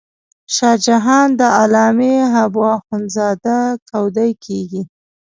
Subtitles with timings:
[0.55, 3.57] شاه جان د علامه حبو اخند زاده
[3.89, 4.81] کودی کېږي.